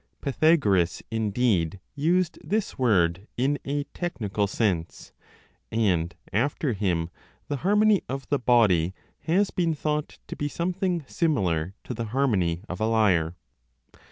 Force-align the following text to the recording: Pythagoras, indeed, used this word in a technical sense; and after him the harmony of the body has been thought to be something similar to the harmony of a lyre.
Pythagoras, 0.19 1.03
indeed, 1.11 1.79
used 1.93 2.39
this 2.43 2.75
word 2.75 3.27
in 3.37 3.59
a 3.63 3.83
technical 3.93 4.47
sense; 4.47 5.11
and 5.71 6.15
after 6.33 6.73
him 6.73 7.11
the 7.49 7.57
harmony 7.57 8.01
of 8.09 8.27
the 8.29 8.39
body 8.39 8.95
has 9.25 9.51
been 9.51 9.75
thought 9.75 10.17
to 10.25 10.35
be 10.35 10.47
something 10.47 11.05
similar 11.07 11.75
to 11.83 11.93
the 11.93 12.05
harmony 12.05 12.63
of 12.67 12.81
a 12.81 12.87
lyre. 12.87 13.35